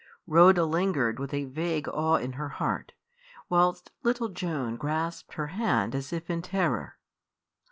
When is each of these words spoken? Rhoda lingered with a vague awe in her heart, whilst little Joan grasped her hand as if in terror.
Rhoda 0.25 0.65
lingered 0.65 1.19
with 1.19 1.31
a 1.31 1.45
vague 1.45 1.87
awe 1.87 2.15
in 2.15 2.31
her 2.33 2.49
heart, 2.49 2.93
whilst 3.49 3.91
little 4.01 4.29
Joan 4.29 4.75
grasped 4.75 5.35
her 5.35 5.45
hand 5.53 5.93
as 5.93 6.11
if 6.11 6.27
in 6.27 6.41
terror. 6.41 6.97